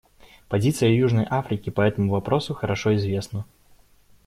Позиция 0.49 0.89
Южной 0.89 1.27
Африки 1.29 1.69
по 1.69 1.81
этому 1.81 2.11
вопросу 2.13 2.55
хорошо 2.55 2.95
известна. 2.95 3.45